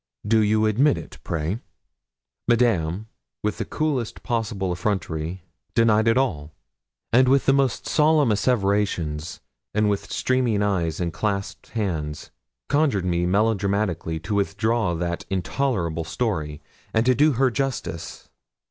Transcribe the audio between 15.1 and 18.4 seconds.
intolerable story, and to do her justice.